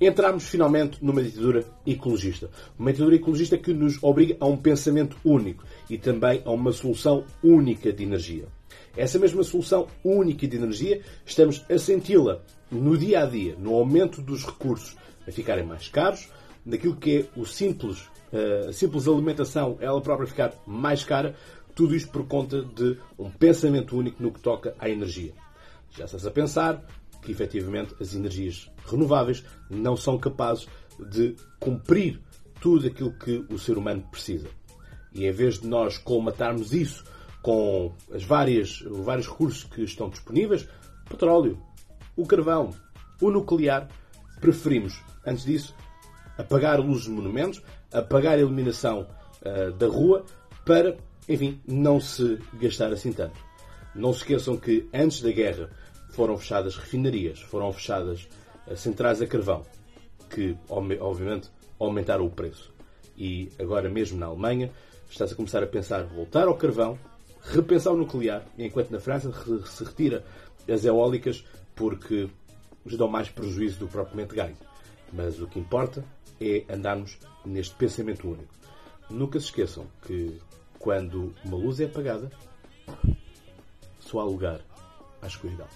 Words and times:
entramos 0.00 0.44
finalmente 0.44 1.04
numa 1.04 1.22
ditadura 1.22 1.64
ecologista. 1.86 2.50
Uma 2.78 2.92
ditadura 2.92 3.16
ecologista 3.16 3.58
que 3.58 3.72
nos 3.72 4.02
obriga 4.02 4.36
a 4.40 4.46
um 4.46 4.56
pensamento 4.56 5.16
único 5.24 5.64
e 5.88 5.98
também 5.98 6.42
a 6.44 6.50
uma 6.50 6.72
solução 6.72 7.24
única 7.42 7.92
de 7.92 8.04
energia. 8.04 8.46
Essa 8.96 9.18
mesma 9.18 9.42
solução 9.42 9.86
única 10.04 10.46
de 10.46 10.56
energia 10.56 11.00
estamos 11.24 11.64
a 11.70 11.78
senti-la 11.78 12.42
no 12.70 12.96
dia 12.96 13.22
a 13.22 13.26
dia, 13.26 13.54
no 13.58 13.74
aumento 13.74 14.20
dos 14.20 14.44
recursos 14.44 14.96
a 15.26 15.30
ficarem 15.30 15.64
mais 15.64 15.88
caros, 15.88 16.28
naquilo 16.64 16.96
que 16.96 17.18
é 17.18 17.40
o 17.40 17.44
simples, 17.44 18.08
eh, 18.32 18.66
a 18.68 18.72
simples 18.72 19.06
alimentação, 19.06 19.76
ela 19.80 20.00
própria 20.00 20.26
ficar 20.26 20.54
mais 20.66 21.04
cara, 21.04 21.34
tudo 21.74 21.94
isto 21.94 22.10
por 22.10 22.26
conta 22.26 22.62
de 22.62 22.98
um 23.18 23.30
pensamento 23.30 23.96
único 23.96 24.22
no 24.22 24.32
que 24.32 24.40
toca 24.40 24.74
à 24.78 24.88
energia. 24.88 25.32
Já 25.96 26.06
estás 26.06 26.26
a 26.26 26.30
pensar 26.30 26.84
que 27.22 27.32
efetivamente 27.32 27.94
as 28.00 28.14
energias 28.14 28.70
renováveis 28.86 29.44
não 29.68 29.96
são 29.96 30.18
capazes 30.18 30.66
de 31.10 31.36
cumprir 31.58 32.20
tudo 32.60 32.86
aquilo 32.86 33.12
que 33.12 33.44
o 33.50 33.58
ser 33.58 33.78
humano 33.78 34.02
precisa. 34.10 34.48
E 35.12 35.26
em 35.26 35.32
vez 35.32 35.60
de 35.60 35.66
nós 35.66 35.98
colmatarmos 35.98 36.72
isso 36.72 37.04
com 37.42 37.92
as 38.12 38.24
várias, 38.24 38.80
os 38.82 39.04
vários 39.04 39.28
recursos 39.28 39.64
que 39.64 39.82
estão 39.82 40.10
disponíveis, 40.10 40.68
petróleo, 41.08 41.58
o 42.16 42.26
carvão, 42.26 42.74
o 43.20 43.30
nuclear, 43.30 43.88
preferimos, 44.40 45.02
antes 45.24 45.44
disso, 45.44 45.74
apagar 46.36 46.80
luzes 46.80 47.04
de 47.04 47.10
monumentos, 47.10 47.62
apagar 47.92 48.34
a 48.34 48.40
iluminação 48.40 49.08
uh, 49.42 49.72
da 49.72 49.86
rua, 49.86 50.24
para, 50.64 50.96
enfim, 51.28 51.60
não 51.66 52.00
se 52.00 52.38
gastar 52.54 52.92
assim 52.92 53.12
tanto. 53.12 53.38
Não 53.94 54.12
se 54.12 54.18
esqueçam 54.18 54.56
que 54.56 54.88
antes 54.92 55.22
da 55.22 55.32
guerra 55.32 55.70
foram 56.18 56.36
fechadas 56.36 56.74
refinarias, 56.74 57.40
foram 57.42 57.72
fechadas 57.72 58.28
uh, 58.66 58.76
centrais 58.76 59.22
a 59.22 59.26
carvão, 59.28 59.64
que 60.28 60.56
obviamente 60.68 61.48
aumentaram 61.78 62.26
o 62.26 62.30
preço. 62.30 62.72
E 63.16 63.52
agora 63.56 63.88
mesmo 63.88 64.18
na 64.18 64.26
Alemanha 64.26 64.72
está-se 65.08 65.34
a 65.34 65.36
começar 65.36 65.62
a 65.62 65.66
pensar 65.68 66.02
voltar 66.02 66.48
ao 66.48 66.56
carvão, 66.56 66.98
repensar 67.40 67.92
o 67.92 67.96
nuclear, 67.96 68.44
enquanto 68.58 68.90
na 68.90 68.98
França 68.98 69.32
se 69.64 69.84
retira 69.84 70.24
as 70.68 70.84
eólicas 70.84 71.44
porque 71.76 72.28
nos 72.84 72.96
dão 72.96 73.06
mais 73.06 73.28
prejuízo 73.28 73.78
do 73.78 73.86
que 73.86 73.92
propriamente 73.92 74.34
ganho. 74.34 74.56
Mas 75.12 75.40
o 75.40 75.46
que 75.46 75.60
importa 75.60 76.04
é 76.40 76.64
andarmos 76.68 77.16
neste 77.46 77.76
pensamento 77.76 78.26
único. 78.26 78.52
Nunca 79.08 79.38
se 79.38 79.46
esqueçam 79.46 79.86
que 80.04 80.36
quando 80.80 81.32
uma 81.44 81.56
luz 81.56 81.78
é 81.78 81.84
apagada, 81.84 82.28
só 84.00 84.18
há 84.18 84.24
lugar 84.24 84.60
à 85.22 85.28
escuridão. 85.28 85.68